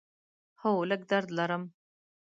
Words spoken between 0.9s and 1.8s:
درد لرم